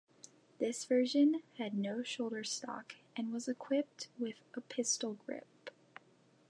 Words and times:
This 0.57 0.85
version 0.85 1.43
had 1.59 1.75
no 1.77 2.01
shoulder 2.01 2.43
stock 2.43 2.95
and 3.15 3.31
was 3.31 3.47
equipped 3.47 4.07
with 4.17 4.37
a 4.55 4.61
pistol 4.61 5.13
grip. 5.27 5.69